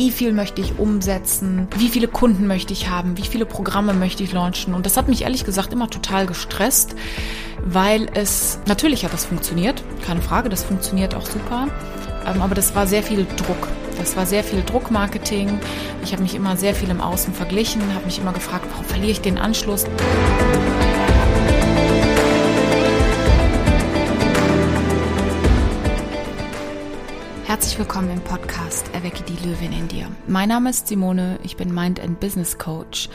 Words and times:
wie 0.00 0.10
viel 0.10 0.32
möchte 0.32 0.62
ich 0.62 0.78
umsetzen, 0.78 1.68
wie 1.76 1.90
viele 1.90 2.08
Kunden 2.08 2.46
möchte 2.46 2.72
ich 2.72 2.88
haben, 2.88 3.18
wie 3.18 3.26
viele 3.26 3.44
Programme 3.44 3.92
möchte 3.92 4.22
ich 4.22 4.32
launchen. 4.32 4.72
Und 4.72 4.86
das 4.86 4.96
hat 4.96 5.08
mich 5.08 5.24
ehrlich 5.24 5.44
gesagt 5.44 5.74
immer 5.74 5.90
total 5.90 6.24
gestresst, 6.24 6.94
weil 7.62 8.08
es, 8.14 8.60
natürlich 8.64 9.04
hat 9.04 9.12
das 9.12 9.26
funktioniert, 9.26 9.84
keine 10.06 10.22
Frage, 10.22 10.48
das 10.48 10.64
funktioniert 10.64 11.14
auch 11.14 11.26
super, 11.26 11.68
ähm, 12.26 12.40
aber 12.40 12.54
das 12.54 12.74
war 12.74 12.86
sehr 12.86 13.02
viel 13.02 13.26
Druck. 13.36 13.68
Das 13.98 14.16
war 14.16 14.24
sehr 14.24 14.42
viel 14.42 14.62
Druckmarketing. 14.62 15.60
Ich 16.02 16.12
habe 16.12 16.22
mich 16.22 16.34
immer 16.34 16.56
sehr 16.56 16.74
viel 16.74 16.88
im 16.88 17.02
Außen 17.02 17.34
verglichen, 17.34 17.82
habe 17.94 18.06
mich 18.06 18.18
immer 18.18 18.32
gefragt, 18.32 18.64
warum 18.70 18.86
verliere 18.86 19.10
ich 19.10 19.20
den 19.20 19.36
Anschluss? 19.36 19.84
Herzlich 27.60 27.78
willkommen 27.78 28.10
im 28.10 28.22
Podcast 28.22 28.88
Erwecke 28.94 29.22
die 29.22 29.36
Löwin 29.46 29.72
in 29.72 29.86
dir. 29.86 30.10
Mein 30.26 30.48
Name 30.48 30.70
ist 30.70 30.88
Simone, 30.88 31.38
ich 31.42 31.58
bin 31.58 31.74
Mind 31.74 32.00
and 32.00 32.18
Business 32.18 32.56
Coach. 32.56 33.10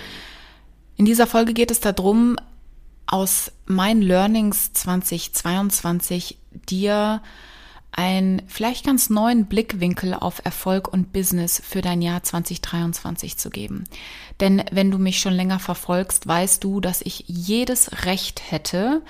In 0.98 1.05
dieser 1.05 1.26
Folge 1.26 1.52
geht 1.55 1.72
es 1.72 1.80
darum, 1.80 2.38
aus 3.08 3.52
meinen 3.66 4.03
Learnings 4.03 4.72
2022 4.73 6.38
dir 6.70 7.23
einen 7.91 8.44
vielleicht 8.45 8.86
ganz 8.86 9.09
neuen 9.09 9.48
Blickwinkel 9.48 10.13
auf 10.13 10.45
Erfolg 10.45 10.94
und 10.94 11.12
Business 11.12 11.59
für 11.59 11.81
dein 11.81 12.03
Jahr 12.03 12.22
2023 12.22 13.38
zu 13.38 13.50
geben. 13.50 13.86
Denn 14.41 14.64
wenn 14.72 14.91
du 14.91 15.00
mich 15.00 15.20
schon 15.20 15.34
länger 15.34 15.58
verfolgst, 15.58 16.27
weißt 16.27 16.64
du, 16.64 16.81
dass 16.81 17.02
ich 17.02 17.23
jedes 17.25 18.05
Recht 18.05 18.52
hätte, 18.52 19.02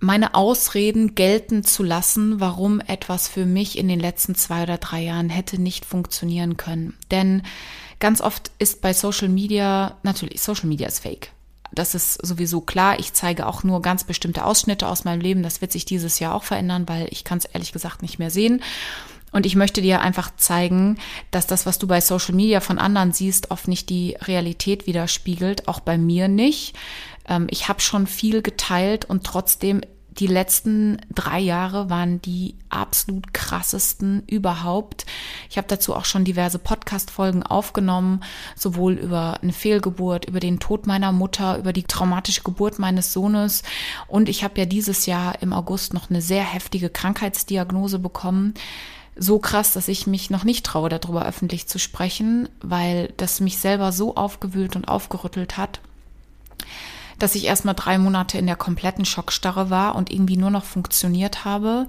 meine 0.00 0.34
Ausreden 0.34 1.14
gelten 1.14 1.64
zu 1.64 1.82
lassen, 1.82 2.40
warum 2.40 2.80
etwas 2.80 3.28
für 3.28 3.46
mich 3.46 3.76
in 3.76 3.88
den 3.88 3.98
letzten 3.98 4.34
zwei 4.34 4.62
oder 4.62 4.78
drei 4.78 5.02
Jahren 5.02 5.28
hätte 5.28 5.60
nicht 5.60 5.84
funktionieren 5.84 6.56
können. 6.56 6.96
Denn 7.10 7.42
ganz 7.98 8.20
oft 8.20 8.52
ist 8.58 8.80
bei 8.80 8.92
Social 8.92 9.28
Media, 9.28 9.96
natürlich, 10.02 10.40
Social 10.40 10.68
Media 10.68 10.86
ist 10.86 11.00
fake. 11.00 11.32
Das 11.72 11.94
ist 11.94 12.14
sowieso 12.26 12.60
klar. 12.60 12.98
Ich 12.98 13.12
zeige 13.12 13.46
auch 13.46 13.62
nur 13.62 13.82
ganz 13.82 14.04
bestimmte 14.04 14.44
Ausschnitte 14.44 14.88
aus 14.88 15.04
meinem 15.04 15.20
Leben. 15.20 15.42
Das 15.42 15.60
wird 15.60 15.72
sich 15.72 15.84
dieses 15.84 16.18
Jahr 16.18 16.34
auch 16.34 16.44
verändern, 16.44 16.88
weil 16.88 17.08
ich 17.10 17.24
kann 17.24 17.38
es 17.38 17.44
ehrlich 17.44 17.72
gesagt 17.72 18.02
nicht 18.02 18.18
mehr 18.18 18.30
sehen. 18.30 18.62
Und 19.30 19.44
ich 19.44 19.56
möchte 19.56 19.82
dir 19.82 20.00
einfach 20.00 20.30
zeigen, 20.36 20.96
dass 21.30 21.46
das, 21.46 21.66
was 21.66 21.78
du 21.78 21.86
bei 21.86 22.00
Social 22.00 22.34
Media 22.34 22.60
von 22.60 22.78
anderen 22.78 23.12
siehst, 23.12 23.50
oft 23.50 23.68
nicht 23.68 23.90
die 23.90 24.16
Realität 24.22 24.86
widerspiegelt, 24.86 25.68
auch 25.68 25.80
bei 25.80 25.98
mir 25.98 26.28
nicht. 26.28 26.74
Ähm, 27.28 27.46
ich 27.50 27.68
habe 27.68 27.80
schon 27.80 28.06
viel 28.06 28.40
geteilt 28.42 29.04
und 29.04 29.24
trotzdem 29.24 29.82
die 30.18 30.26
letzten 30.26 30.98
drei 31.14 31.38
Jahre 31.38 31.90
waren 31.90 32.20
die 32.20 32.56
absolut 32.70 33.32
krassesten 33.32 34.24
überhaupt. 34.26 35.06
Ich 35.48 35.56
habe 35.56 35.68
dazu 35.68 35.94
auch 35.94 36.04
schon 36.04 36.24
diverse 36.24 36.58
Podcast-Folgen 36.58 37.42
aufgenommen, 37.44 38.22
sowohl 38.56 38.94
über 38.94 39.38
eine 39.42 39.52
Fehlgeburt, 39.52 40.24
über 40.24 40.40
den 40.40 40.58
Tod 40.58 40.86
meiner 40.86 41.12
Mutter, 41.12 41.58
über 41.58 41.72
die 41.72 41.84
traumatische 41.84 42.42
Geburt 42.42 42.78
meines 42.78 43.12
Sohnes. 43.12 43.62
Und 44.08 44.28
ich 44.28 44.42
habe 44.42 44.58
ja 44.58 44.66
dieses 44.66 45.06
Jahr 45.06 45.40
im 45.40 45.52
August 45.52 45.94
noch 45.94 46.10
eine 46.10 46.20
sehr 46.20 46.44
heftige 46.44 46.90
Krankheitsdiagnose 46.90 47.98
bekommen 47.98 48.54
so 49.20 49.40
krass, 49.40 49.72
dass 49.72 49.88
ich 49.88 50.06
mich 50.06 50.30
noch 50.30 50.44
nicht 50.44 50.64
traue, 50.64 50.88
darüber 50.88 51.26
öffentlich 51.26 51.66
zu 51.66 51.80
sprechen, 51.80 52.48
weil 52.60 53.12
das 53.16 53.40
mich 53.40 53.58
selber 53.58 53.90
so 53.90 54.14
aufgewühlt 54.14 54.76
und 54.76 54.86
aufgerüttelt 54.86 55.56
hat, 55.56 55.80
dass 57.18 57.34
ich 57.34 57.46
erstmal 57.46 57.74
drei 57.74 57.98
Monate 57.98 58.38
in 58.38 58.46
der 58.46 58.56
kompletten 58.56 59.04
Schockstarre 59.04 59.70
war 59.70 59.94
und 59.94 60.12
irgendwie 60.12 60.36
nur 60.36 60.50
noch 60.50 60.64
funktioniert 60.64 61.44
habe. 61.44 61.86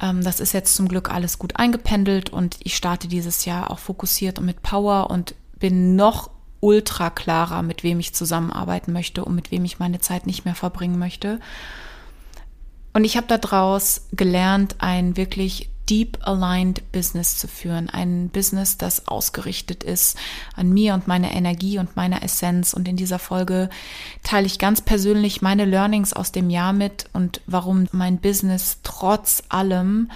Ähm, 0.00 0.22
das 0.22 0.40
ist 0.40 0.52
jetzt 0.52 0.74
zum 0.74 0.88
Glück 0.88 1.10
alles 1.10 1.38
gut 1.38 1.56
eingependelt 1.56 2.30
und 2.30 2.56
ich 2.62 2.76
starte 2.76 3.08
dieses 3.08 3.44
Jahr 3.44 3.70
auch 3.70 3.78
fokussiert 3.78 4.38
und 4.38 4.46
mit 4.46 4.62
Power 4.62 5.10
und 5.10 5.34
bin 5.58 5.96
noch 5.96 6.30
ultra 6.60 7.10
klarer, 7.10 7.62
mit 7.62 7.84
wem 7.84 8.00
ich 8.00 8.14
zusammenarbeiten 8.14 8.92
möchte 8.92 9.24
und 9.24 9.34
mit 9.34 9.50
wem 9.50 9.64
ich 9.64 9.78
meine 9.78 10.00
Zeit 10.00 10.26
nicht 10.26 10.44
mehr 10.44 10.54
verbringen 10.54 10.98
möchte. 10.98 11.38
Und 12.94 13.04
ich 13.04 13.16
habe 13.16 13.26
daraus 13.26 14.06
gelernt, 14.12 14.76
ein 14.78 15.16
wirklich 15.16 15.68
deep 15.88 16.18
aligned 16.22 16.90
Business 16.92 17.36
zu 17.36 17.48
führen. 17.48 17.90
Ein 17.90 18.28
Business, 18.30 18.78
das 18.78 19.06
ausgerichtet 19.06 19.84
ist 19.84 20.16
an 20.54 20.72
mir 20.72 20.94
und 20.94 21.06
meine 21.06 21.34
Energie 21.34 21.78
und 21.78 21.96
meiner 21.96 22.22
Essenz. 22.22 22.74
Und 22.74 22.88
in 22.88 22.96
dieser 22.96 23.18
Folge 23.18 23.68
teile 24.22 24.46
ich 24.46 24.58
ganz 24.58 24.80
persönlich 24.80 25.42
meine 25.42 25.64
Learnings 25.64 26.12
aus 26.12 26.32
dem 26.32 26.50
Jahr 26.50 26.72
mit 26.72 27.06
und 27.12 27.40
warum 27.46 27.86
mein 27.92 28.18
Business 28.18 28.78
trotz 28.82 29.42
allem 29.48 30.10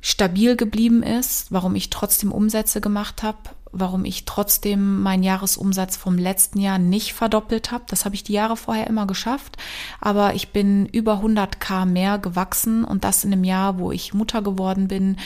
stabil 0.00 0.56
geblieben 0.56 1.02
ist, 1.02 1.50
warum 1.50 1.74
ich 1.74 1.88
trotzdem 1.88 2.30
Umsätze 2.30 2.80
gemacht 2.80 3.22
habe, 3.22 3.38
warum 3.74 4.04
ich 4.04 4.24
trotzdem 4.24 5.02
meinen 5.02 5.22
Jahresumsatz 5.22 5.96
vom 5.96 6.16
letzten 6.16 6.60
Jahr 6.60 6.78
nicht 6.78 7.12
verdoppelt 7.12 7.70
habe. 7.70 7.84
Das 7.88 8.04
habe 8.04 8.14
ich 8.14 8.24
die 8.24 8.32
Jahre 8.32 8.56
vorher 8.56 8.86
immer 8.86 9.06
geschafft, 9.06 9.56
aber 10.00 10.34
ich 10.34 10.50
bin 10.50 10.86
über 10.86 11.20
100k 11.22 11.84
mehr 11.84 12.18
gewachsen 12.18 12.84
und 12.84 13.04
das 13.04 13.24
in 13.24 13.32
einem 13.32 13.44
Jahr, 13.44 13.78
wo 13.78 13.92
ich 13.92 14.14
Mutter 14.14 14.42
geworden 14.42 14.88
bin, 14.88 15.16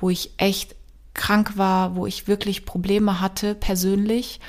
wo 0.00 0.10
ich 0.10 0.32
echt 0.38 0.74
krank 1.14 1.56
war, 1.56 1.96
wo 1.96 2.06
ich 2.06 2.28
wirklich 2.28 2.64
Probleme 2.64 3.20
hatte 3.20 3.54
persönlich. 3.54 4.40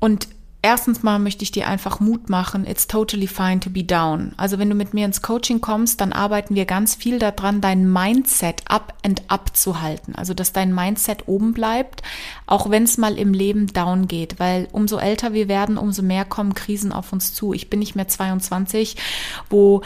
Und 0.00 0.28
Erstens 0.60 1.04
mal 1.04 1.20
möchte 1.20 1.44
ich 1.44 1.52
dir 1.52 1.68
einfach 1.68 2.00
Mut 2.00 2.28
machen, 2.28 2.66
it's 2.66 2.88
totally 2.88 3.28
fine 3.28 3.60
to 3.60 3.70
be 3.70 3.84
down. 3.84 4.32
Also 4.36 4.58
wenn 4.58 4.68
du 4.68 4.74
mit 4.74 4.92
mir 4.92 5.04
ins 5.04 5.22
Coaching 5.22 5.60
kommst, 5.60 6.00
dann 6.00 6.12
arbeiten 6.12 6.56
wir 6.56 6.64
ganz 6.64 6.96
viel 6.96 7.20
daran, 7.20 7.60
dein 7.60 7.90
Mindset 7.90 8.62
up 8.68 8.92
and 9.04 9.22
up 9.28 9.56
zu 9.56 9.80
halten. 9.80 10.16
Also 10.16 10.34
dass 10.34 10.52
dein 10.52 10.74
Mindset 10.74 11.28
oben 11.28 11.52
bleibt, 11.52 12.02
auch 12.46 12.70
wenn 12.70 12.82
es 12.82 12.98
mal 12.98 13.16
im 13.16 13.32
Leben 13.32 13.68
down 13.68 14.08
geht. 14.08 14.40
Weil 14.40 14.66
umso 14.72 14.98
älter 14.98 15.32
wir 15.32 15.46
werden, 15.46 15.78
umso 15.78 16.02
mehr 16.02 16.24
kommen 16.24 16.54
Krisen 16.54 16.92
auf 16.92 17.12
uns 17.12 17.34
zu. 17.34 17.52
Ich 17.52 17.70
bin 17.70 17.78
nicht 17.78 17.94
mehr 17.94 18.08
22, 18.08 18.96
wo 19.50 19.82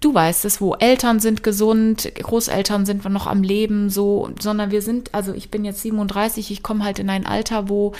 du 0.00 0.14
weißt 0.14 0.44
es, 0.44 0.60
wo 0.60 0.74
Eltern 0.74 1.20
sind 1.20 1.42
gesund, 1.42 2.10
Großeltern 2.14 2.86
sind 2.86 3.04
noch 3.08 3.26
am 3.26 3.42
Leben, 3.42 3.90
so, 3.90 4.30
sondern 4.40 4.70
wir 4.70 4.80
sind, 4.80 5.14
also 5.14 5.34
ich 5.34 5.50
bin 5.50 5.64
jetzt 5.64 5.82
37, 5.82 6.50
ich 6.50 6.62
komme 6.62 6.84
halt 6.84 6.98
in 6.98 7.10
ein 7.10 7.26
Alter, 7.26 7.68
wo 7.68 7.92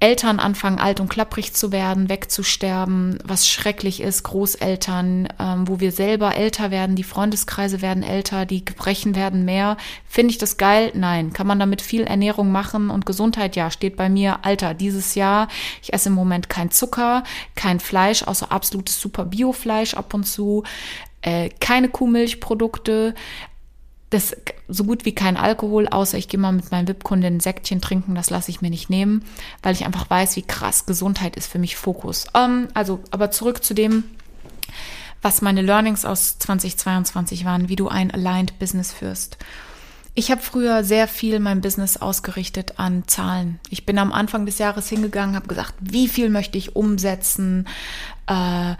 Eltern 0.00 0.38
anfangen 0.38 0.78
alt 0.78 1.00
und 1.00 1.08
klapprig 1.08 1.54
zu 1.54 1.72
werden, 1.72 2.08
wegzusterben, 2.08 3.18
was 3.24 3.48
schrecklich 3.48 4.00
ist, 4.00 4.22
Großeltern, 4.22 5.28
ähm, 5.40 5.66
wo 5.66 5.80
wir 5.80 5.90
selber 5.90 6.36
älter 6.36 6.70
werden, 6.70 6.94
die 6.94 7.02
Freundeskreise 7.02 7.82
werden 7.82 8.04
älter, 8.04 8.46
die 8.46 8.64
Gebrechen 8.64 9.16
werden 9.16 9.44
mehr. 9.44 9.76
Finde 10.06 10.30
ich 10.30 10.38
das 10.38 10.56
geil? 10.56 10.92
Nein. 10.94 11.32
Kann 11.32 11.48
man 11.48 11.58
damit 11.58 11.82
viel 11.82 12.02
Ernährung 12.02 12.52
machen 12.52 12.90
und 12.90 13.06
Gesundheit? 13.06 13.56
Ja, 13.56 13.72
steht 13.72 13.96
bei 13.96 14.08
mir, 14.08 14.44
Alter, 14.44 14.72
dieses 14.74 15.16
Jahr, 15.16 15.48
ich 15.82 15.92
esse 15.92 16.10
im 16.10 16.14
Moment 16.14 16.48
kein 16.48 16.70
Zucker, 16.70 17.24
kein 17.56 17.80
Fleisch, 17.80 18.22
außer 18.22 18.52
absolutes 18.52 19.00
super 19.00 19.24
Biofleisch 19.24 19.94
ab 19.94 20.14
und 20.14 20.24
zu, 20.24 20.62
äh, 21.22 21.48
keine 21.60 21.88
Kuhmilchprodukte, 21.88 23.14
das 24.10 24.34
so 24.68 24.84
gut 24.84 25.04
wie 25.04 25.14
kein 25.14 25.36
Alkohol, 25.36 25.88
außer 25.88 26.16
ich 26.16 26.28
gehe 26.28 26.40
mal 26.40 26.52
mit 26.52 26.70
meinen 26.70 26.88
VIP-Kunden 26.88 27.34
ein 27.34 27.40
Säckchen 27.40 27.80
trinken, 27.80 28.14
das 28.14 28.30
lasse 28.30 28.50
ich 28.50 28.62
mir 28.62 28.70
nicht 28.70 28.90
nehmen, 28.90 29.24
weil 29.62 29.74
ich 29.74 29.84
einfach 29.84 30.08
weiß, 30.08 30.36
wie 30.36 30.42
krass 30.42 30.86
Gesundheit 30.86 31.36
ist 31.36 31.50
für 31.50 31.58
mich 31.58 31.76
Fokus. 31.76 32.26
Ähm, 32.34 32.68
also, 32.74 33.00
aber 33.10 33.30
zurück 33.30 33.62
zu 33.62 33.74
dem, 33.74 34.04
was 35.20 35.42
meine 35.42 35.62
Learnings 35.62 36.04
aus 36.04 36.38
2022 36.38 37.44
waren, 37.44 37.68
wie 37.68 37.76
du 37.76 37.88
ein 37.88 38.10
Aligned 38.10 38.58
Business 38.58 38.92
führst. 38.92 39.36
Ich 40.14 40.32
habe 40.32 40.40
früher 40.40 40.82
sehr 40.82 41.06
viel 41.06 41.38
mein 41.38 41.60
Business 41.60 41.96
ausgerichtet 41.96 42.80
an 42.80 43.04
Zahlen. 43.06 43.60
Ich 43.70 43.86
bin 43.86 43.98
am 43.98 44.12
Anfang 44.12 44.46
des 44.46 44.58
Jahres 44.58 44.88
hingegangen, 44.88 45.36
habe 45.36 45.46
gesagt, 45.46 45.74
wie 45.80 46.08
viel 46.08 46.28
möchte 46.28 46.58
ich 46.58 46.74
umsetzen, 46.74 47.68
äh, 48.26 48.74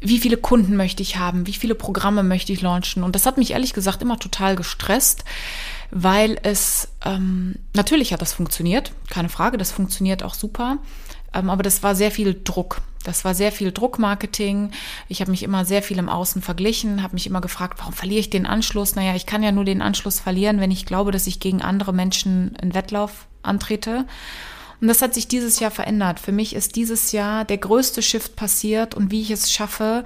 wie 0.00 0.18
viele 0.18 0.36
Kunden 0.36 0.76
möchte 0.76 1.02
ich 1.02 1.16
haben, 1.16 1.46
wie 1.46 1.52
viele 1.52 1.74
Programme 1.74 2.22
möchte 2.22 2.52
ich 2.52 2.60
launchen. 2.60 3.02
Und 3.02 3.14
das 3.14 3.26
hat 3.26 3.38
mich 3.38 3.52
ehrlich 3.52 3.72
gesagt 3.72 4.02
immer 4.02 4.18
total 4.18 4.56
gestresst, 4.56 5.24
weil 5.90 6.38
es 6.42 6.88
ähm, 7.04 7.56
natürlich 7.74 8.12
hat 8.12 8.20
das 8.20 8.32
funktioniert, 8.32 8.92
keine 9.10 9.28
Frage, 9.28 9.56
das 9.58 9.72
funktioniert 9.72 10.22
auch 10.22 10.34
super. 10.34 10.78
Ähm, 11.32 11.50
aber 11.50 11.62
das 11.62 11.82
war 11.82 11.94
sehr 11.94 12.10
viel 12.10 12.40
Druck. 12.44 12.80
Das 13.04 13.24
war 13.24 13.34
sehr 13.34 13.52
viel 13.52 13.70
Druckmarketing. 13.70 14.72
Ich 15.08 15.20
habe 15.20 15.30
mich 15.30 15.44
immer 15.44 15.64
sehr 15.64 15.82
viel 15.82 15.98
im 15.98 16.08
Außen 16.08 16.42
verglichen, 16.42 17.04
habe 17.04 17.14
mich 17.14 17.26
immer 17.26 17.40
gefragt, 17.40 17.78
warum 17.78 17.92
verliere 17.92 18.20
ich 18.20 18.30
den 18.30 18.46
Anschluss? 18.46 18.96
Naja, 18.96 19.14
ich 19.14 19.26
kann 19.26 19.44
ja 19.44 19.52
nur 19.52 19.64
den 19.64 19.80
Anschluss 19.80 20.18
verlieren, 20.18 20.60
wenn 20.60 20.72
ich 20.72 20.86
glaube, 20.86 21.12
dass 21.12 21.28
ich 21.28 21.38
gegen 21.38 21.62
andere 21.62 21.92
Menschen 21.92 22.56
einen 22.56 22.74
Wettlauf 22.74 23.26
antrete. 23.42 24.06
Und 24.80 24.88
das 24.88 25.02
hat 25.02 25.14
sich 25.14 25.28
dieses 25.28 25.58
Jahr 25.60 25.70
verändert. 25.70 26.20
Für 26.20 26.32
mich 26.32 26.54
ist 26.54 26.76
dieses 26.76 27.12
Jahr 27.12 27.44
der 27.44 27.58
größte 27.58 28.02
Shift 28.02 28.36
passiert 28.36 28.94
und 28.94 29.10
wie 29.10 29.22
ich 29.22 29.30
es 29.30 29.50
schaffe, 29.50 30.04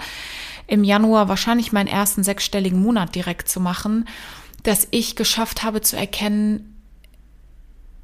im 0.66 0.84
Januar 0.84 1.28
wahrscheinlich 1.28 1.72
meinen 1.72 1.88
ersten 1.88 2.22
sechsstelligen 2.22 2.80
Monat 2.80 3.14
direkt 3.14 3.48
zu 3.48 3.60
machen, 3.60 4.08
dass 4.62 4.86
ich 4.90 5.16
geschafft 5.16 5.62
habe 5.62 5.80
zu 5.80 5.96
erkennen, 5.96 6.76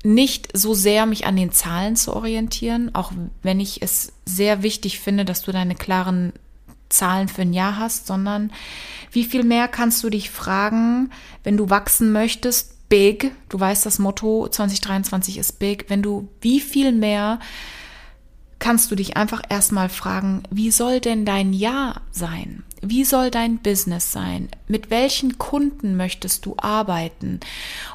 nicht 0.03 0.57
so 0.57 0.75
sehr 0.75 1.07
mich 1.07 1.27
an 1.27 1.37
den 1.37 1.53
Zahlen 1.53 1.97
zu 1.97 2.15
orientieren, 2.15 2.95
auch 2.95 3.13
wenn 3.43 3.61
ich 3.61 3.83
es 3.83 4.13
sehr 4.25 4.63
wichtig 4.63 5.01
finde, 5.01 5.25
dass 5.25 5.43
du 5.43 5.53
deine 5.53 5.75
klaren 5.75 6.33
Zahlen 6.89 7.29
für 7.29 7.43
ein 7.43 7.53
Jahr 7.53 7.79
hast, 7.79 8.07
sondern 8.07 8.53
wie 9.11 9.25
viel 9.25 9.43
mehr 9.43 9.69
kannst 9.69 10.03
du 10.05 10.11
dich 10.11 10.31
fragen, 10.31 11.11
wenn 11.43 11.57
du 11.57 11.71
wachsen 11.71 12.13
möchtest, 12.13 12.76
big. 12.89 13.33
Du 13.49 13.59
weißt, 13.59 13.87
das 13.87 13.99
Motto 13.99 14.49
2023 14.49 15.39
ist 15.39 15.59
big. 15.59 15.87
Wenn 15.89 16.03
du 16.03 16.29
wie 16.41 16.61
viel 16.61 16.93
mehr 16.93 17.39
kannst 18.59 18.91
du 18.91 18.97
dich 18.97 19.17
einfach 19.17 19.43
erstmal 19.49 19.89
fragen, 19.89 20.43
wie 20.51 20.71
soll 20.71 21.01
denn 21.01 21.25
dein 21.25 21.53
Jahr 21.53 22.01
sein? 22.11 22.65
Wie 22.83 23.05
soll 23.05 23.31
dein 23.31 23.59
Business 23.59 24.13
sein? 24.13 24.49
Mit 24.67 24.91
welchen 24.91 25.39
Kunden 25.39 25.97
möchtest 25.97 26.47
du 26.47 26.55
arbeiten? 26.57 27.41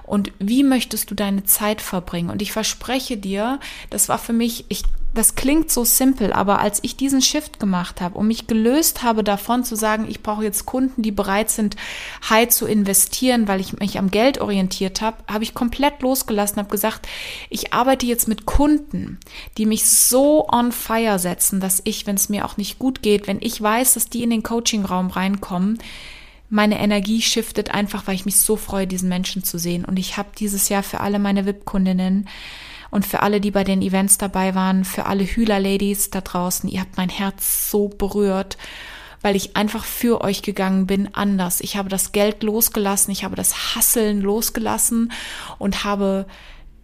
Und 0.03 0.31
wie 0.39 0.63
möchtest 0.63 1.09
du 1.09 1.15
deine 1.15 1.43
Zeit 1.43 1.81
verbringen? 1.81 2.29
Und 2.29 2.41
ich 2.41 2.51
verspreche 2.51 3.17
dir, 3.17 3.59
das 3.89 4.07
war 4.07 4.17
für 4.17 4.33
mich, 4.33 4.65
ich 4.69 4.83
das 5.13 5.35
klingt 5.35 5.69
so 5.69 5.83
simpel, 5.83 6.31
aber 6.31 6.59
als 6.59 6.79
ich 6.83 6.95
diesen 6.95 7.21
Shift 7.21 7.59
gemacht 7.59 7.99
habe 7.99 8.17
und 8.17 8.27
mich 8.27 8.47
gelöst 8.47 9.03
habe 9.03 9.23
davon 9.23 9.65
zu 9.65 9.75
sagen, 9.75 10.05
ich 10.07 10.23
brauche 10.23 10.43
jetzt 10.43 10.65
Kunden, 10.65 11.01
die 11.01 11.11
bereit 11.11 11.49
sind, 11.49 11.75
high 12.29 12.47
zu 12.47 12.65
investieren, 12.65 13.47
weil 13.47 13.59
ich 13.59 13.77
mich 13.77 13.97
am 13.97 14.09
Geld 14.09 14.39
orientiert 14.39 15.01
habe, 15.01 15.17
habe 15.27 15.43
ich 15.43 15.53
komplett 15.53 16.01
losgelassen, 16.01 16.59
habe 16.59 16.69
gesagt, 16.69 17.09
ich 17.49 17.73
arbeite 17.73 18.05
jetzt 18.05 18.29
mit 18.29 18.45
Kunden, 18.45 19.19
die 19.57 19.65
mich 19.65 19.85
so 19.85 20.47
on 20.47 20.71
fire 20.71 21.19
setzen, 21.19 21.59
dass 21.59 21.81
ich, 21.83 22.07
wenn 22.07 22.15
es 22.15 22.29
mir 22.29 22.45
auch 22.45 22.55
nicht 22.55 22.79
gut 22.79 23.01
geht, 23.01 23.27
wenn 23.27 23.41
ich 23.41 23.61
weiß, 23.61 23.95
dass 23.95 24.09
die 24.09 24.23
in 24.23 24.29
den 24.29 24.43
Coaching-Raum 24.43 25.09
reinkommen, 25.09 25.77
meine 26.49 26.79
Energie 26.79 27.21
shiftet 27.21 27.73
einfach, 27.73 28.07
weil 28.07 28.15
ich 28.15 28.25
mich 28.25 28.39
so 28.39 28.57
freue, 28.57 28.85
diesen 28.85 29.07
Menschen 29.07 29.41
zu 29.43 29.57
sehen. 29.57 29.85
Und 29.85 29.97
ich 29.97 30.17
habe 30.17 30.29
dieses 30.37 30.67
Jahr 30.67 30.83
für 30.83 30.99
alle 30.99 31.17
meine 31.17 31.45
VIP-Kundinnen 31.45 32.27
und 32.91 33.05
für 33.05 33.21
alle, 33.21 33.41
die 33.41 33.51
bei 33.51 33.63
den 33.63 33.81
Events 33.81 34.17
dabei 34.17 34.53
waren, 34.53 34.85
für 34.85 35.05
alle 35.05 35.23
Hühler-Ladies 35.23 36.11
da 36.11 36.21
draußen, 36.21 36.69
ihr 36.69 36.81
habt 36.81 36.97
mein 36.97 37.09
Herz 37.09 37.71
so 37.71 37.87
berührt, 37.87 38.57
weil 39.21 39.35
ich 39.35 39.55
einfach 39.55 39.85
für 39.85 40.21
euch 40.21 40.41
gegangen 40.41 40.87
bin, 40.87 41.13
anders. 41.13 41.61
Ich 41.61 41.77
habe 41.77 41.89
das 41.89 42.11
Geld 42.11 42.43
losgelassen, 42.43 43.11
ich 43.11 43.23
habe 43.23 43.35
das 43.35 43.75
Hasseln 43.75 44.21
losgelassen 44.21 45.11
und 45.57 45.83
habe 45.83 46.27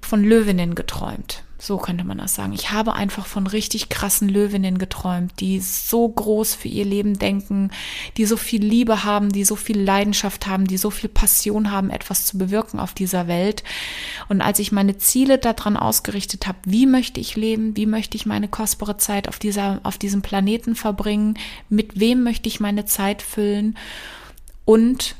von 0.01 0.23
Löwinnen 0.23 0.73
geträumt. 0.73 1.43
So 1.59 1.77
könnte 1.77 2.03
man 2.03 2.19
das 2.19 2.35
sagen. 2.35 2.53
Ich 2.53 2.71
habe 2.71 2.93
einfach 2.93 3.25
von 3.25 3.47
richtig 3.47 3.89
krassen 3.89 4.29
Löwinnen 4.29 4.77
geträumt, 4.77 5.39
die 5.39 5.59
so 5.59 6.07
groß 6.07 6.53
für 6.53 6.67
ihr 6.67 6.85
Leben 6.85 7.17
denken, 7.17 7.71
die 8.15 8.25
so 8.25 8.37
viel 8.37 8.63
Liebe 8.63 9.03
haben, 9.03 9.31
die 9.31 9.43
so 9.43 9.55
viel 9.55 9.81
Leidenschaft 9.81 10.45
haben, 10.45 10.67
die 10.67 10.77
so 10.77 10.91
viel 10.91 11.09
Passion 11.09 11.71
haben, 11.71 11.89
etwas 11.89 12.25
zu 12.25 12.37
bewirken 12.37 12.79
auf 12.79 12.93
dieser 12.93 13.27
Welt. 13.27 13.63
Und 14.29 14.41
als 14.41 14.59
ich 14.59 14.71
meine 14.71 14.97
Ziele 14.97 15.39
daran 15.39 15.77
ausgerichtet 15.77 16.45
habe, 16.45 16.59
wie 16.65 16.85
möchte 16.85 17.19
ich 17.19 17.35
leben, 17.35 17.75
wie 17.75 17.87
möchte 17.87 18.17
ich 18.17 18.27
meine 18.27 18.47
kostbare 18.47 18.97
Zeit 18.97 19.27
auf 19.27 19.39
dieser, 19.39 19.79
auf 19.81 19.97
diesem 19.97 20.21
Planeten 20.21 20.75
verbringen, 20.75 21.39
mit 21.69 21.99
wem 21.99 22.21
möchte 22.21 22.47
ich 22.49 22.59
meine 22.59 22.85
Zeit 22.85 23.23
füllen 23.23 23.75
und 24.63 25.15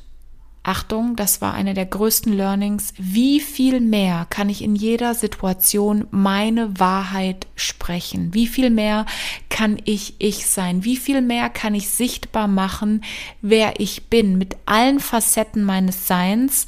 Achtung, 0.67 1.15
das 1.15 1.39
war 1.39 1.53
eine 1.53 1.73
der 1.73 1.85
größten 1.85 2.33
Learnings. 2.33 2.93
Wie 2.97 3.39
viel 3.39 3.79
mehr 3.79 4.27
kann 4.29 4.49
ich 4.49 4.61
in 4.61 4.75
jeder 4.75 5.15
Situation 5.15 6.07
meine 6.11 6.77
Wahrheit 6.77 7.47
sprechen? 7.55 8.33
Wie 8.33 8.47
viel 8.47 8.69
mehr 8.69 9.05
kann 9.49 9.79
ich 9.85 10.15
ich 10.19 10.45
sein? 10.45 10.83
Wie 10.83 10.97
viel 10.97 11.21
mehr 11.21 11.49
kann 11.49 11.73
ich 11.73 11.89
sichtbar 11.89 12.49
machen, 12.49 13.01
wer 13.41 13.79
ich 13.79 14.07
bin 14.07 14.37
mit 14.37 14.57
allen 14.65 14.99
Facetten 14.99 15.63
meines 15.63 16.05
Seins? 16.05 16.65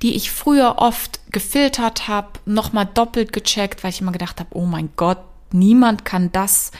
die 0.00 0.14
ich 0.14 0.30
früher 0.30 0.76
oft 0.78 1.20
gefiltert 1.30 2.08
habe, 2.08 2.38
nochmal 2.46 2.86
doppelt 2.86 3.34
gecheckt, 3.34 3.84
weil 3.84 3.90
ich 3.90 4.00
immer 4.00 4.12
gedacht 4.12 4.40
habe, 4.40 4.56
oh 4.56 4.64
mein 4.64 4.88
Gott, 4.96 5.18
niemand 5.52 6.06
kann 6.06 6.32
das 6.32 6.70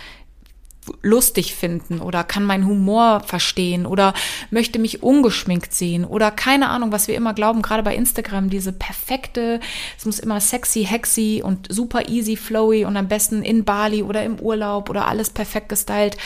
lustig 1.03 1.55
finden 1.55 2.01
oder 2.01 2.25
kann 2.25 2.45
meinen 2.45 2.67
Humor 2.67 3.21
verstehen 3.21 3.87
oder 3.87 4.15
möchte 4.51 4.79
mich 4.79 5.03
ungeschminkt 5.03 5.73
sehen 5.75 6.05
oder 6.05 6.31
keine 6.31 6.69
Ahnung, 6.69 6.93
was 6.93 7.09
wir 7.09 7.15
immer 7.15 7.35
glauben, 7.35 7.63
gerade 7.63 7.83
bei 7.83 7.95
Instagram, 7.95 8.51
diese 8.51 8.73
perfekte, 8.73 9.61
es 9.97 10.07
muss 10.07 10.19
immer 10.19 10.41
sexy, 10.41 10.85
hexy 10.85 11.43
und 11.45 11.73
super 11.73 12.09
easy, 12.09 12.37
flowy 12.37 12.85
und 12.85 12.97
am 12.97 13.09
besten 13.09 13.43
in 13.43 13.65
Bali 13.65 14.03
oder 14.03 14.23
im 14.25 14.41
Urlaub 14.41 14.91
oder 14.91 15.09
alles 15.09 15.31
perfekt 15.31 15.69
gestylt. 15.69 16.17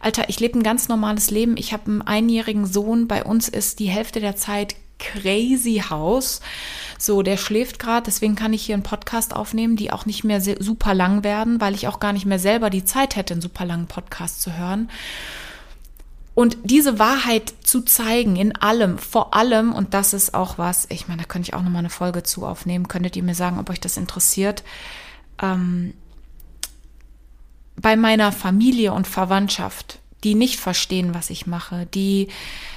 Alter, 0.00 0.28
ich 0.28 0.38
lebe 0.38 0.58
ein 0.58 0.62
ganz 0.62 0.88
normales 0.88 1.30
Leben. 1.30 1.56
Ich 1.56 1.72
habe 1.72 1.86
einen 1.86 2.02
einjährigen 2.02 2.66
Sohn. 2.66 3.08
Bei 3.08 3.24
uns 3.24 3.48
ist 3.48 3.78
die 3.78 3.88
Hälfte 3.88 4.20
der 4.20 4.36
Zeit 4.36 4.76
crazy 4.98 5.82
House. 5.88 6.40
So, 6.98 7.22
der 7.22 7.36
schläft 7.36 7.78
gerade, 7.78 8.04
deswegen 8.06 8.34
kann 8.34 8.52
ich 8.52 8.64
hier 8.64 8.74
einen 8.74 8.82
Podcast 8.82 9.34
aufnehmen, 9.34 9.76
die 9.76 9.92
auch 9.92 10.06
nicht 10.06 10.24
mehr 10.24 10.40
super 10.40 10.94
lang 10.94 11.24
werden, 11.24 11.60
weil 11.60 11.74
ich 11.74 11.88
auch 11.88 12.00
gar 12.00 12.12
nicht 12.12 12.26
mehr 12.26 12.38
selber 12.38 12.70
die 12.70 12.84
Zeit 12.84 13.16
hätte, 13.16 13.34
einen 13.34 13.42
super 13.42 13.64
langen 13.64 13.86
Podcast 13.86 14.42
zu 14.42 14.56
hören. 14.56 14.88
Und 16.34 16.56
diese 16.64 16.98
Wahrheit 16.98 17.54
zu 17.62 17.82
zeigen 17.82 18.34
in 18.34 18.56
allem, 18.56 18.98
vor 18.98 19.34
allem, 19.34 19.72
und 19.72 19.94
das 19.94 20.12
ist 20.12 20.34
auch 20.34 20.58
was, 20.58 20.86
ich 20.90 21.06
meine, 21.06 21.22
da 21.22 21.28
könnte 21.28 21.48
ich 21.48 21.54
auch 21.54 21.62
nochmal 21.62 21.80
eine 21.80 21.90
Folge 21.90 22.24
zu 22.24 22.44
aufnehmen, 22.44 22.88
könntet 22.88 23.14
ihr 23.16 23.22
mir 23.22 23.36
sagen, 23.36 23.60
ob 23.60 23.70
euch 23.70 23.80
das 23.80 23.96
interessiert. 23.96 24.64
Ähm, 25.40 25.94
bei 27.76 27.96
meiner 27.96 28.32
Familie 28.32 28.92
und 28.92 29.06
Verwandtschaft, 29.06 30.00
die 30.24 30.34
nicht 30.34 30.58
verstehen, 30.58 31.14
was 31.14 31.30
ich 31.30 31.46
mache, 31.46 31.86
die 31.86 32.28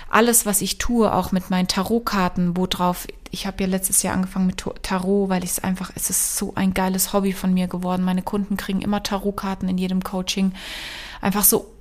alles, 0.09 0.45
was 0.45 0.61
ich 0.61 0.77
tue, 0.77 1.13
auch 1.13 1.31
mit 1.31 1.49
meinen 1.49 1.67
Tarotkarten, 1.67 2.55
wo 2.55 2.65
drauf, 2.65 3.07
ich 3.31 3.45
habe 3.45 3.63
ja 3.63 3.69
letztes 3.69 4.03
Jahr 4.03 4.13
angefangen 4.13 4.47
mit 4.47 4.63
Tarot, 4.83 5.29
weil 5.29 5.43
ich 5.43 5.51
es 5.51 5.63
einfach, 5.63 5.91
es 5.95 6.09
ist 6.09 6.37
so 6.37 6.53
ein 6.55 6.73
geiles 6.73 7.13
Hobby 7.13 7.33
von 7.33 7.53
mir 7.53 7.67
geworden. 7.67 8.03
Meine 8.03 8.21
Kunden 8.21 8.57
kriegen 8.57 8.81
immer 8.81 9.03
Tarotkarten 9.03 9.67
in 9.67 9.77
jedem 9.77 10.03
Coaching. 10.03 10.53
Einfach 11.19 11.43
so, 11.43 11.73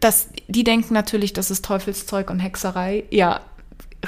dass 0.00 0.28
die 0.48 0.64
denken 0.64 0.94
natürlich, 0.94 1.32
das 1.32 1.50
ist 1.50 1.64
Teufelszeug 1.64 2.30
und 2.30 2.40
Hexerei. 2.40 3.04
Ja, 3.10 3.40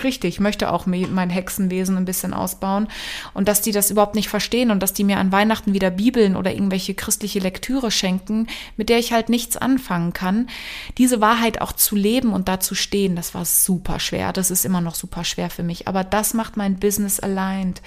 richtig, 0.05 0.41
möchte 0.41 0.73
auch 0.73 0.87
mein 0.87 1.31
Hexenwesen 1.31 1.97
ein 1.97 2.05
bisschen 2.05 2.35
ausbauen 2.35 2.89
und 3.35 3.49
dass 3.49 3.61
die 3.61 3.73
das 3.73 3.91
überhaupt 3.91 4.15
nicht 4.15 4.29
verstehen 4.29 4.71
und 4.71 4.83
dass 4.83 4.93
die 4.93 5.05
mir 5.05 5.19
an 5.19 5.33
Weihnachten 5.33 5.73
wieder 5.73 5.91
Bibeln 5.91 6.37
oder 6.37 6.53
irgendwelche 6.53 6.95
christliche 6.95 7.39
Lektüre 7.39 7.91
schenken, 7.91 8.47
mit 8.77 8.89
der 8.89 8.99
ich 8.99 9.12
halt 9.12 9.29
nichts 9.29 9.56
anfangen 9.56 10.12
kann. 10.12 10.49
Diese 10.97 11.21
Wahrheit 11.21 11.61
auch 11.61 11.73
zu 11.73 11.97
leben 11.97 12.33
und 12.33 12.49
da 12.49 12.61
zu 12.61 12.75
stehen, 12.75 13.17
das 13.17 13.35
war 13.35 13.45
super 13.45 14.00
schwer. 14.00 14.33
Das 14.33 14.50
ist 14.50 14.65
immer 14.65 14.81
noch 14.81 14.95
super 14.95 15.25
schwer 15.25 15.50
für 15.50 15.62
mich, 15.62 15.89
aber 15.89 16.05
das 16.05 16.35
macht 16.35 16.56
mein 16.56 16.79
Business 16.79 17.21
aligned. 17.21 17.83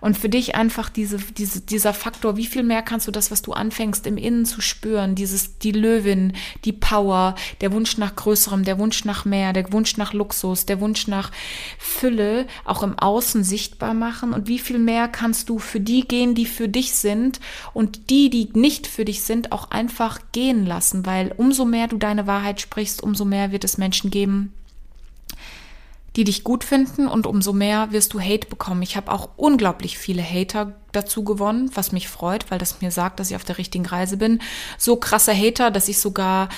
Und 0.00 0.16
für 0.16 0.28
dich 0.28 0.54
einfach 0.54 0.88
diese, 0.88 1.18
diese, 1.18 1.60
dieser 1.60 1.94
Faktor, 1.94 2.36
wie 2.36 2.46
viel 2.46 2.62
mehr 2.62 2.82
kannst 2.82 3.06
du 3.06 3.10
das, 3.10 3.30
was 3.30 3.42
du 3.42 3.52
anfängst, 3.52 4.06
im 4.06 4.16
Innen 4.16 4.44
zu 4.44 4.60
spüren, 4.60 5.14
dieses, 5.14 5.58
die 5.58 5.72
Löwin, 5.72 6.32
die 6.64 6.72
Power, 6.72 7.34
der 7.60 7.72
Wunsch 7.72 7.98
nach 7.98 8.16
Größerem, 8.16 8.64
der 8.64 8.78
Wunsch 8.78 9.04
nach 9.04 9.24
mehr, 9.24 9.52
der 9.52 9.72
Wunsch 9.72 9.96
nach 9.96 10.12
Luxus, 10.12 10.66
der 10.66 10.80
Wunsch 10.80 11.06
nach 11.06 11.30
Fülle, 11.78 12.46
auch 12.64 12.82
im 12.82 12.98
Außen 12.98 13.44
sichtbar 13.44 13.94
machen? 13.94 14.32
Und 14.32 14.48
wie 14.48 14.58
viel 14.58 14.78
mehr 14.78 15.08
kannst 15.08 15.48
du 15.48 15.58
für 15.58 15.80
die 15.80 16.06
gehen, 16.06 16.34
die 16.34 16.46
für 16.46 16.68
dich 16.68 16.92
sind 16.92 17.40
und 17.72 18.10
die, 18.10 18.30
die 18.30 18.50
nicht 18.52 18.86
für 18.86 19.04
dich 19.04 19.22
sind, 19.22 19.52
auch 19.52 19.70
einfach 19.70 20.20
gehen 20.32 20.66
lassen, 20.66 21.06
weil 21.06 21.32
umso 21.36 21.64
mehr 21.64 21.88
du 21.88 21.96
deine 21.96 22.26
Wahrheit 22.26 22.60
sprichst, 22.60 23.02
umso 23.02 23.24
mehr 23.24 23.52
wird 23.52 23.64
es 23.64 23.78
Menschen 23.78 24.10
geben, 24.10 24.52
die 26.16 26.24
dich 26.24 26.44
gut 26.44 26.64
finden 26.64 27.06
und 27.06 27.26
umso 27.26 27.52
mehr 27.52 27.92
wirst 27.92 28.14
du 28.14 28.20
Hate 28.20 28.48
bekommen. 28.48 28.82
Ich 28.82 28.96
habe 28.96 29.12
auch 29.12 29.28
unglaublich 29.36 29.98
viele 29.98 30.22
Hater 30.22 30.72
dazu 30.92 31.24
gewonnen, 31.24 31.70
was 31.74 31.92
mich 31.92 32.08
freut, 32.08 32.50
weil 32.50 32.58
das 32.58 32.80
mir 32.80 32.90
sagt, 32.90 33.20
dass 33.20 33.30
ich 33.30 33.36
auf 33.36 33.44
der 33.44 33.58
richtigen 33.58 33.84
Reise 33.84 34.16
bin. 34.16 34.40
So 34.78 34.96
krasse 34.96 35.34
Hater, 35.34 35.70
dass 35.70 35.88
ich 35.88 36.00
sogar 36.00 36.48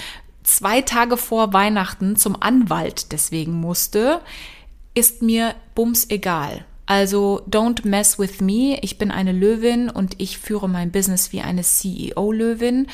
zwei 0.45 0.81
Tage 0.81 1.17
vor 1.17 1.53
Weihnachten 1.53 2.15
zum 2.15 2.41
Anwalt 2.41 3.13
deswegen 3.13 3.53
musste, 3.53 4.21
ist 4.95 5.23
mir 5.23 5.55
bums 5.75 6.09
egal. 6.09 6.65
Also 6.87 7.43
don't 7.51 7.87
mess 7.87 8.19
with 8.19 8.41
me. 8.41 8.79
Ich 8.81 8.97
bin 8.97 9.11
eine 9.11 9.33
Löwin 9.33 9.91
und 9.91 10.15
ich 10.19 10.39
führe 10.39 10.69
mein 10.69 10.91
Business 10.91 11.33
wie 11.33 11.43
eine 11.43 11.63
CEO-Löwin. 11.63 12.87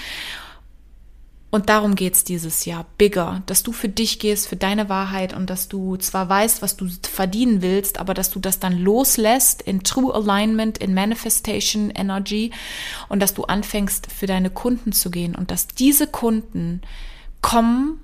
Und 1.54 1.68
darum 1.68 1.94
geht's 1.94 2.24
dieses 2.24 2.64
Jahr. 2.64 2.84
Bigger. 2.98 3.44
Dass 3.46 3.62
du 3.62 3.70
für 3.70 3.88
dich 3.88 4.18
gehst, 4.18 4.48
für 4.48 4.56
deine 4.56 4.88
Wahrheit 4.88 5.36
und 5.36 5.48
dass 5.50 5.68
du 5.68 5.96
zwar 5.96 6.28
weißt, 6.28 6.62
was 6.62 6.76
du 6.76 6.88
verdienen 7.08 7.62
willst, 7.62 8.00
aber 8.00 8.12
dass 8.12 8.30
du 8.30 8.40
das 8.40 8.58
dann 8.58 8.76
loslässt 8.76 9.62
in 9.62 9.84
True 9.84 10.12
Alignment, 10.12 10.78
in 10.78 10.94
Manifestation 10.94 11.90
Energy 11.90 12.50
und 13.08 13.20
dass 13.20 13.34
du 13.34 13.44
anfängst, 13.44 14.10
für 14.10 14.26
deine 14.26 14.50
Kunden 14.50 14.90
zu 14.90 15.12
gehen 15.12 15.36
und 15.36 15.52
dass 15.52 15.68
diese 15.68 16.08
Kunden 16.08 16.82
kommen, 17.40 18.00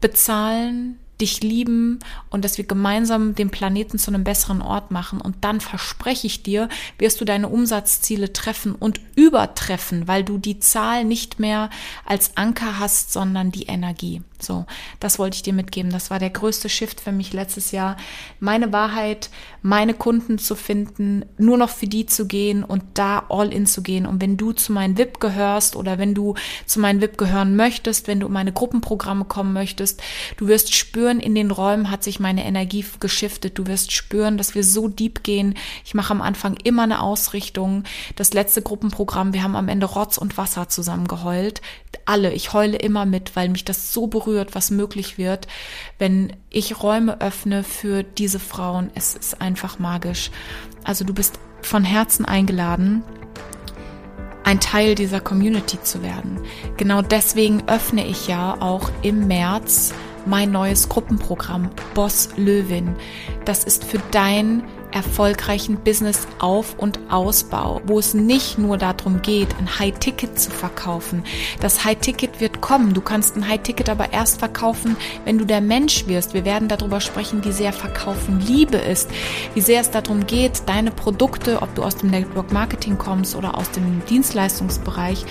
bezahlen, 0.00 0.98
dich 1.20 1.42
lieben 1.42 1.98
und 2.30 2.44
dass 2.44 2.58
wir 2.58 2.66
gemeinsam 2.66 3.34
den 3.34 3.50
Planeten 3.50 3.98
zu 3.98 4.10
einem 4.10 4.24
besseren 4.24 4.62
Ort 4.62 4.90
machen. 4.90 5.20
Und 5.20 5.36
dann 5.42 5.60
verspreche 5.60 6.26
ich 6.26 6.42
dir, 6.42 6.68
wirst 6.98 7.20
du 7.20 7.24
deine 7.24 7.48
Umsatzziele 7.48 8.32
treffen 8.32 8.74
und 8.74 9.00
übertreffen, 9.16 10.08
weil 10.08 10.24
du 10.24 10.38
die 10.38 10.60
Zahl 10.60 11.04
nicht 11.04 11.40
mehr 11.40 11.70
als 12.04 12.36
Anker 12.36 12.78
hast, 12.78 13.12
sondern 13.12 13.50
die 13.50 13.64
Energie. 13.64 14.22
So, 14.40 14.66
das 15.00 15.18
wollte 15.18 15.34
ich 15.34 15.42
dir 15.42 15.52
mitgeben. 15.52 15.90
Das 15.90 16.10
war 16.10 16.20
der 16.20 16.30
größte 16.30 16.68
Shift 16.68 17.00
für 17.00 17.10
mich 17.10 17.32
letztes 17.32 17.72
Jahr. 17.72 17.96
Meine 18.38 18.72
Wahrheit, 18.72 19.30
meine 19.62 19.94
Kunden 19.94 20.38
zu 20.38 20.54
finden, 20.54 21.24
nur 21.38 21.58
noch 21.58 21.70
für 21.70 21.88
die 21.88 22.06
zu 22.06 22.26
gehen 22.26 22.62
und 22.62 22.84
da 22.94 23.24
all 23.30 23.52
in 23.52 23.66
zu 23.66 23.82
gehen. 23.82 24.06
Und 24.06 24.20
wenn 24.22 24.36
du 24.36 24.52
zu 24.52 24.72
meinen 24.72 24.96
VIP 24.96 25.18
gehörst 25.18 25.74
oder 25.74 25.98
wenn 25.98 26.14
du 26.14 26.34
zu 26.66 26.78
meinen 26.78 27.00
VIP 27.00 27.18
gehören 27.18 27.56
möchtest, 27.56 28.06
wenn 28.06 28.20
du 28.20 28.28
in 28.28 28.32
meine 28.32 28.52
Gruppenprogramme 28.52 29.24
kommen 29.24 29.52
möchtest, 29.52 30.02
du 30.36 30.46
wirst 30.46 30.72
spüren, 30.72 31.18
in 31.18 31.34
den 31.34 31.50
Räumen 31.50 31.90
hat 31.90 32.04
sich 32.04 32.20
meine 32.20 32.44
Energie 32.44 32.84
geschiftet. 33.00 33.58
Du 33.58 33.66
wirst 33.66 33.90
spüren, 33.90 34.38
dass 34.38 34.54
wir 34.54 34.62
so 34.62 34.86
deep 34.86 35.24
gehen. 35.24 35.54
Ich 35.84 35.94
mache 35.94 36.12
am 36.12 36.22
Anfang 36.22 36.54
immer 36.62 36.84
eine 36.84 37.02
Ausrichtung. 37.02 37.82
Das 38.14 38.32
letzte 38.34 38.62
Gruppenprogramm, 38.62 39.32
wir 39.32 39.42
haben 39.42 39.56
am 39.56 39.68
Ende 39.68 39.86
Rotz 39.86 40.16
und 40.16 40.38
Wasser 40.38 40.68
zusammen 40.68 41.08
geheult. 41.08 41.60
Alle, 42.04 42.32
ich 42.32 42.52
heule 42.52 42.76
immer 42.76 43.04
mit, 43.04 43.34
weil 43.34 43.48
mich 43.48 43.64
das 43.64 43.92
so 43.92 44.06
berührt 44.06 44.27
berührt, 44.28 44.54
was 44.54 44.70
möglich 44.70 45.16
wird, 45.16 45.48
wenn 45.98 46.34
ich 46.50 46.82
Räume 46.82 47.20
öffne 47.20 47.64
für 47.64 48.02
diese 48.02 48.38
Frauen. 48.38 48.90
Es 48.94 49.14
ist 49.14 49.40
einfach 49.40 49.78
magisch. 49.78 50.30
Also 50.84 51.04
du 51.04 51.14
bist 51.14 51.38
von 51.62 51.82
Herzen 51.82 52.26
eingeladen, 52.26 53.02
ein 54.44 54.60
Teil 54.60 54.94
dieser 54.94 55.20
Community 55.20 55.82
zu 55.82 56.02
werden. 56.02 56.40
Genau 56.76 57.02
deswegen 57.02 57.68
öffne 57.68 58.06
ich 58.06 58.28
ja 58.28 58.60
auch 58.60 58.90
im 59.02 59.26
März 59.26 59.94
mein 60.26 60.50
neues 60.50 60.88
Gruppenprogramm 60.88 61.70
Boss 61.94 62.28
Löwin. 62.36 62.96
Das 63.46 63.64
ist 63.64 63.84
für 63.84 64.00
dein 64.10 64.62
erfolgreichen 64.92 65.76
Business-Auf- 65.76 66.78
und 66.78 66.98
Ausbau, 67.10 67.80
wo 67.86 67.98
es 67.98 68.14
nicht 68.14 68.58
nur 68.58 68.78
darum 68.78 69.22
geht, 69.22 69.48
ein 69.58 69.78
High-Ticket 69.78 70.38
zu 70.38 70.50
verkaufen. 70.50 71.24
Das 71.60 71.84
High-Ticket 71.84 72.40
wird 72.40 72.60
kommen. 72.60 72.94
Du 72.94 73.00
kannst 73.00 73.36
ein 73.36 73.48
High-Ticket 73.48 73.88
aber 73.88 74.12
erst 74.12 74.38
verkaufen, 74.38 74.96
wenn 75.24 75.38
du 75.38 75.44
der 75.44 75.60
Mensch 75.60 76.06
wirst. 76.06 76.34
Wir 76.34 76.44
werden 76.44 76.68
darüber 76.68 77.00
sprechen, 77.00 77.44
wie 77.44 77.52
sehr 77.52 77.72
Verkaufen 77.72 78.40
Liebe 78.40 78.76
ist, 78.76 79.10
wie 79.54 79.60
sehr 79.60 79.80
es 79.80 79.90
darum 79.90 80.26
geht, 80.26 80.62
deine 80.66 80.90
Produkte, 80.90 81.62
ob 81.62 81.74
du 81.74 81.82
aus 81.82 81.96
dem 81.96 82.10
Network 82.10 82.52
Marketing 82.52 82.98
kommst 82.98 83.36
oder 83.36 83.56
aus 83.56 83.70
dem 83.70 84.02
Dienstleistungsbereich, 84.08 85.24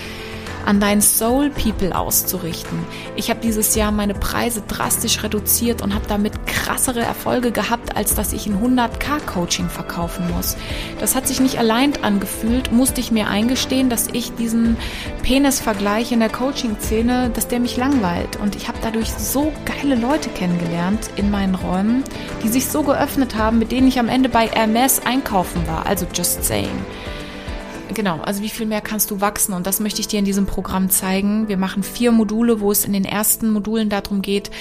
an 0.68 0.82
deinen 0.82 1.02
Soul 1.02 1.50
People 1.50 1.96
auszurichten. 1.98 2.78
Ich 3.16 3.30
habe 3.30 3.40
dieses 3.40 3.74
Jahr 3.74 3.92
meine 3.94 4.14
Preise 4.14 4.62
drastisch 4.68 5.24
reduziert 5.24 5.82
und 5.82 5.96
habe 5.96 6.06
damit 6.10 6.46
krassere 6.46 7.00
Erfolge 7.00 7.52
gehabt, 7.52 7.96
als 7.96 8.16
dass 8.16 8.34
ich 8.34 8.48
ein 8.48 8.62
100k 8.62 9.26
Coaching 9.26 9.70
verkaufen 9.70 10.30
muss. 10.36 10.58
Das 11.00 11.16
hat 11.16 11.26
sich 11.26 11.40
nicht 11.40 11.58
allein 11.58 11.94
angefühlt, 12.04 12.74
musste 12.74 13.00
ich 13.00 13.12
mir 13.12 13.30
eingestehen, 13.30 13.90
dass 13.90 14.08
ich 14.12 14.36
diesen 14.36 14.76
Penis-Vergleich 15.24 16.12
in 16.12 16.20
der 16.20 16.30
Coaching-Szene, 16.30 17.32
dass 17.34 17.48
der 17.48 17.62
mich 17.62 17.78
langweilt. 17.78 18.36
Und 18.36 18.58
ich 18.58 18.68
habe 18.68 18.78
dadurch 18.82 19.14
so 19.14 19.54
geile 19.64 19.96
Leute 19.96 20.30
kennengelernt 20.30 21.12
in 21.16 21.32
meinen 21.32 21.56
Räumen, 21.56 22.04
die 22.44 22.50
sich 22.50 22.68
so 22.68 22.84
geöffnet 22.84 23.36
haben, 23.36 23.58
mit 23.58 23.72
denen 23.72 23.88
ich 23.88 24.00
am 24.00 24.10
Ende 24.10 24.28
bei 24.28 24.48
Hermes 24.48 25.02
einkaufen 25.06 25.66
war. 25.66 25.86
Also 25.86 26.06
just 26.14 26.44
saying. 26.44 26.86
Genau, 27.98 28.20
also 28.20 28.44
wie 28.44 28.50
viel 28.50 28.68
mehr 28.68 28.82
kannst 28.82 29.10
du 29.10 29.22
wachsen? 29.22 29.54
Und 29.54 29.66
das 29.66 29.80
möchte 29.80 30.02
ich 30.02 30.08
dir 30.08 30.20
in 30.20 30.26
diesem 30.26 30.46
Programm 30.46 30.92
zeigen. 30.92 31.48
Wir 31.48 31.58
machen 31.58 31.82
vier 31.82 32.12
Module, 32.12 32.62
wo 32.62 32.72
es 32.72 32.86
in 32.86 32.94
den 32.94 33.06
ersten 33.06 33.50
Modulen 33.50 33.90
darum 33.90 34.22
geht, 34.22 34.52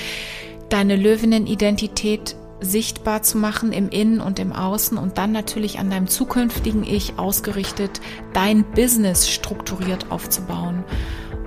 deine 0.70 0.96
Löwinnen-Identität 0.96 2.34
sichtbar 2.60 3.20
zu 3.20 3.36
machen 3.36 3.72
im 3.72 3.90
Innen 3.90 4.20
und 4.22 4.38
im 4.38 4.54
Außen 4.54 4.96
und 4.96 5.18
dann 5.18 5.32
natürlich 5.32 5.78
an 5.78 5.90
deinem 5.90 6.06
zukünftigen 6.06 6.82
Ich 6.82 7.18
ausgerichtet, 7.18 8.00
dein 8.32 8.64
Business 8.70 9.28
strukturiert 9.28 10.10
aufzubauen 10.10 10.82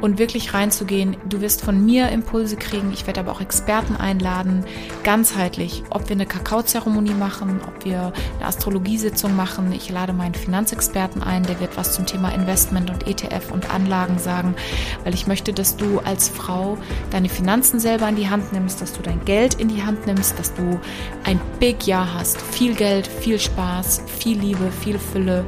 und 0.01 0.19
wirklich 0.19 0.53
reinzugehen. 0.53 1.17
Du 1.27 1.41
wirst 1.41 1.61
von 1.61 1.85
mir 1.85 2.09
Impulse 2.09 2.55
kriegen. 2.55 2.91
Ich 2.93 3.07
werde 3.07 3.19
aber 3.19 3.31
auch 3.31 3.41
Experten 3.41 3.95
einladen, 3.95 4.65
ganzheitlich, 5.03 5.83
ob 5.89 6.09
wir 6.09 6.15
eine 6.15 6.25
Kakaozeremonie 6.25 7.13
machen, 7.13 7.61
ob 7.65 7.85
wir 7.85 8.13
eine 8.37 8.47
Astrologiesitzung 8.47 9.35
machen. 9.35 9.71
Ich 9.71 9.89
lade 9.89 10.13
meinen 10.13 10.33
Finanzexperten 10.35 11.23
ein, 11.23 11.43
der 11.43 11.59
wird 11.59 11.77
was 11.77 11.93
zum 11.93 12.05
Thema 12.05 12.29
Investment 12.29 12.89
und 12.89 13.07
ETF 13.07 13.51
und 13.51 13.73
Anlagen 13.73 14.19
sagen, 14.19 14.55
weil 15.03 15.13
ich 15.13 15.27
möchte, 15.27 15.53
dass 15.53 15.77
du 15.77 15.99
als 15.99 16.29
Frau 16.29 16.77
deine 17.11 17.29
Finanzen 17.29 17.79
selber 17.79 18.07
in 18.07 18.15
die 18.15 18.29
Hand 18.29 18.53
nimmst, 18.53 18.81
dass 18.81 18.93
du 18.93 19.01
dein 19.01 19.23
Geld 19.25 19.55
in 19.55 19.67
die 19.67 19.83
Hand 19.83 20.05
nimmst, 20.05 20.39
dass 20.39 20.53
du 20.53 20.79
ein 21.23 21.39
Big 21.59 21.87
Jahr 21.87 22.13
hast. 22.13 22.41
Viel 22.41 22.73
Geld, 22.73 23.07
viel 23.07 23.39
Spaß, 23.39 24.03
viel 24.07 24.39
Liebe, 24.39 24.71
viel 24.71 24.99
Fülle. 24.99 25.45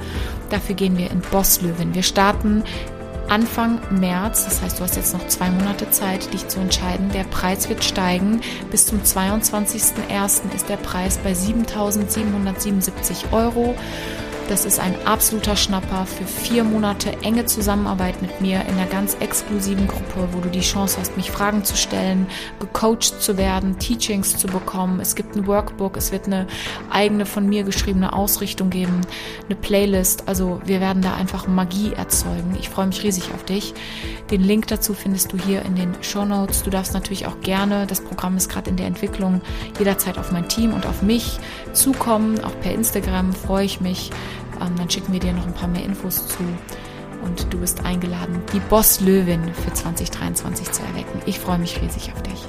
Dafür 0.49 0.75
gehen 0.75 0.97
wir 0.97 1.09
in 1.11 1.21
Boss 1.31 1.61
Löwen. 1.61 1.93
Wir 1.93 2.03
starten 2.03 2.63
Anfang 3.31 3.79
März, 3.97 4.43
das 4.43 4.61
heißt, 4.61 4.77
du 4.77 4.83
hast 4.83 4.97
jetzt 4.97 5.13
noch 5.13 5.25
zwei 5.27 5.49
Monate 5.49 5.89
Zeit, 5.89 6.33
dich 6.33 6.49
zu 6.49 6.59
entscheiden. 6.59 7.09
Der 7.13 7.23
Preis 7.23 7.69
wird 7.69 7.81
steigen. 7.81 8.41
Bis 8.71 8.87
zum 8.87 8.99
22.01. 8.99 10.53
ist 10.53 10.67
der 10.67 10.75
Preis 10.75 11.17
bei 11.17 11.31
7.777 11.31 13.31
Euro. 13.31 13.73
Das 14.51 14.65
ist 14.65 14.81
ein 14.81 14.93
absoluter 15.07 15.55
Schnapper 15.55 16.05
für 16.05 16.25
vier 16.25 16.65
Monate 16.65 17.13
enge 17.21 17.45
Zusammenarbeit 17.45 18.21
mit 18.21 18.41
mir 18.41 18.59
in 18.67 18.75
einer 18.75 18.85
ganz 18.85 19.15
exklusiven 19.21 19.87
Gruppe, 19.87 20.27
wo 20.33 20.41
du 20.41 20.49
die 20.49 20.59
Chance 20.59 20.97
hast, 20.99 21.15
mich 21.15 21.31
Fragen 21.31 21.63
zu 21.63 21.77
stellen, 21.77 22.27
gecoacht 22.59 23.21
zu 23.21 23.37
werden, 23.37 23.79
Teachings 23.79 24.35
zu 24.35 24.47
bekommen. 24.47 24.99
Es 24.99 25.15
gibt 25.15 25.37
ein 25.37 25.47
Workbook, 25.47 25.95
es 25.95 26.11
wird 26.11 26.25
eine 26.25 26.47
eigene 26.89 27.25
von 27.25 27.47
mir 27.47 27.63
geschriebene 27.63 28.11
Ausrichtung 28.11 28.69
geben, 28.69 28.99
eine 29.45 29.55
Playlist. 29.55 30.27
Also 30.27 30.59
wir 30.65 30.81
werden 30.81 31.01
da 31.01 31.15
einfach 31.15 31.47
Magie 31.47 31.93
erzeugen. 31.93 32.57
Ich 32.59 32.67
freue 32.67 32.87
mich 32.87 33.03
riesig 33.03 33.33
auf 33.33 33.45
dich. 33.45 33.73
Den 34.31 34.41
Link 34.41 34.67
dazu 34.67 34.93
findest 34.93 35.31
du 35.31 35.37
hier 35.37 35.61
in 35.61 35.75
den 35.75 35.93
Show 36.01 36.25
Notes. 36.25 36.63
Du 36.63 36.69
darfst 36.69 36.93
natürlich 36.93 37.25
auch 37.25 37.39
gerne, 37.39 37.87
das 37.87 38.01
Programm 38.01 38.35
ist 38.35 38.49
gerade 38.49 38.69
in 38.69 38.75
der 38.75 38.87
Entwicklung, 38.87 39.39
jederzeit 39.79 40.17
auf 40.17 40.33
mein 40.33 40.49
Team 40.49 40.73
und 40.73 40.85
auf 40.85 41.01
mich 41.01 41.39
zukommen. 41.71 42.43
Auch 42.43 42.59
per 42.59 42.73
Instagram 42.73 43.31
freue 43.31 43.63
ich 43.63 43.79
mich. 43.79 44.11
Ähm, 44.61 44.75
dann 44.77 44.89
schicken 44.89 45.13
wir 45.13 45.19
dir 45.19 45.33
noch 45.33 45.45
ein 45.45 45.53
paar 45.53 45.67
mehr 45.67 45.83
Infos 45.83 46.27
zu. 46.27 46.43
Und 47.23 47.53
du 47.53 47.59
bist 47.59 47.85
eingeladen, 47.85 48.41
die 48.53 48.59
Boss-Löwin 48.59 49.53
für 49.53 49.73
2023 49.73 50.71
zu 50.71 50.81
erwecken. 50.83 51.21
Ich 51.25 51.39
freue 51.39 51.59
mich 51.59 51.79
riesig 51.81 52.11
auf 52.13 52.21
dich. 52.23 52.47